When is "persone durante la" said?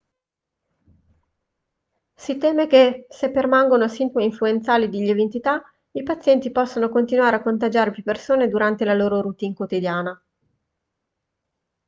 8.01-8.95